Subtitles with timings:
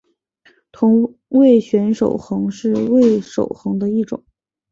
[0.71, 4.23] 同位旋守恒是味守恒的一种。